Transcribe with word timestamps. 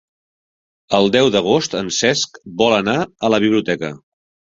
El 0.99 1.09
deu 1.15 1.27
d'agost 1.35 1.75
en 1.79 1.91
Cesc 1.97 2.39
vol 2.63 2.77
anar 2.79 2.97
a 3.29 3.31
la 3.35 3.41
biblioteca. 3.45 3.93